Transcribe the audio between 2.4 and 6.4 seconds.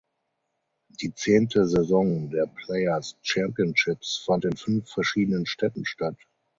Players Championships fand in fünf verschiedenen Städten statt.